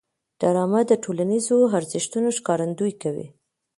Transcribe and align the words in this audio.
ډرامه 0.39 0.81
د 0.87 0.91
ټولنیزو 1.03 1.57
ارزښتونو 1.77 2.29
ښکارندويي 2.37 2.95
کوي 3.03 3.27